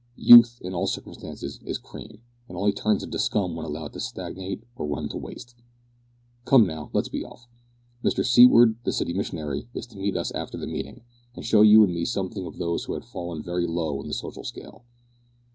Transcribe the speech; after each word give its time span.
Youth, 0.17 0.57
in 0.63 0.73
all 0.73 0.87
circumstances, 0.87 1.59
is 1.63 1.77
cream, 1.77 2.23
and 2.49 2.57
only 2.57 2.71
turns 2.71 3.03
into 3.03 3.19
scum 3.19 3.55
when 3.55 3.67
allowed 3.67 3.93
to 3.93 3.99
stagnate 3.99 4.63
or 4.75 4.87
run 4.87 5.07
to 5.09 5.17
waste. 5.17 5.53
Come, 6.43 6.65
now, 6.65 6.89
let 6.91 7.03
us 7.03 7.09
be 7.09 7.23
off. 7.23 7.47
Mr 8.03 8.25
Seaward, 8.25 8.77
the 8.83 8.93
city 8.93 9.13
missionary, 9.13 9.67
is 9.75 9.85
to 9.85 9.99
meet 9.99 10.17
us 10.17 10.31
after 10.31 10.57
the 10.57 10.65
meeting, 10.65 11.03
and 11.35 11.45
show 11.45 11.61
you 11.61 11.83
and 11.83 11.93
me 11.93 12.03
something 12.03 12.47
of 12.47 12.57
those 12.57 12.85
who 12.85 12.93
have 12.95 13.05
fallen 13.05 13.43
very 13.43 13.67
low 13.67 14.01
in 14.01 14.07
the 14.07 14.15
social 14.15 14.43
scale. 14.43 14.85